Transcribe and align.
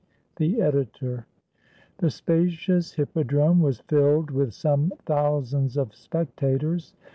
The 0.37 0.59
Editor] 0.59 1.27
The 1.99 2.09
spacious 2.09 2.93
hippodrome 2.93 3.61
was 3.61 3.81
filled 3.81 4.31
with 4.31 4.51
some 4.51 4.93
thou 5.05 5.43
sands 5.43 5.77
of 5.77 5.93
spectators. 5.93 6.95